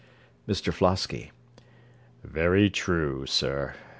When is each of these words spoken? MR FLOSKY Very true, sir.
MR 0.49 0.73
FLOSKY 0.73 1.31
Very 2.23 2.71
true, 2.71 3.27
sir. 3.27 3.75